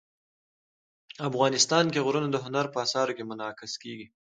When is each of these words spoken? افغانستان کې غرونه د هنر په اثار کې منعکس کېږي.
افغانستان 1.29 1.85
کې 1.93 2.03
غرونه 2.05 2.27
د 2.31 2.37
هنر 2.45 2.65
په 2.73 2.77
اثار 2.85 3.07
کې 3.15 3.23
منعکس 3.29 3.73
کېږي. 3.83 4.07